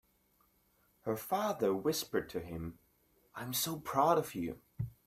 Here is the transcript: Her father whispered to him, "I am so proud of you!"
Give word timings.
Her 1.01 1.15
father 1.15 1.75
whispered 1.75 2.27
to 2.29 2.39
him, 2.39 2.79
"I 3.35 3.43
am 3.43 3.53
so 3.53 3.79
proud 3.79 4.17
of 4.17 4.33
you!" 4.33 4.59